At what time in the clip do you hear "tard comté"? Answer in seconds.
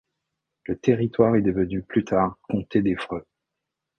2.03-2.81